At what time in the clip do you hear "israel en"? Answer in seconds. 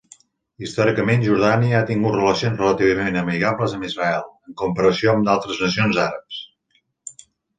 3.91-4.57